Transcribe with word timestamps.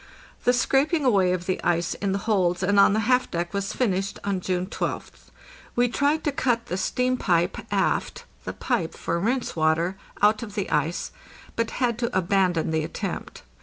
The 0.45 0.51
scraping 0.53 1.05
away 1.05 1.31
of 1.31 1.45
the 1.45 1.63
ice 1.63 1.93
in 1.93 2.11
the 2.11 2.17
holds 2.25 2.63
and 2.63 2.79
on 2.79 2.93
the 2.93 3.01
half 3.01 3.29
deck 3.29 3.53
was 3.53 3.71
finished 3.73 4.17
on 4.23 4.41
June 4.41 4.65
12th. 4.65 5.29
We 5.75 5.89
tried 5.89 6.23
to 6.23 6.31
cut 6.31 6.65
the 6.65 6.75
steam 6.77 7.17
pipe 7.17 7.59
aft 7.71 8.25
(the 8.43 8.53
pipe 8.53 8.95
for 8.95 9.19
rinse 9.19 9.55
water) 9.55 9.97
out 10.23 10.41
of 10.41 10.55
the 10.55 10.67
ice, 10.71 11.11
but 11.55 11.69
had 11.77 11.99
to 11.99 12.17
abandon 12.17 12.71
the 12.71 12.83
attempt. 12.83 13.43